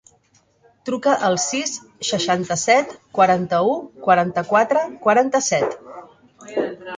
Truca 0.89 1.11
al 1.27 1.35
sis, 1.43 1.73
seixanta-set, 2.11 2.95
quaranta-u, 3.19 3.77
quaranta-quatre, 4.09 4.83
quaranta-set. 5.05 5.79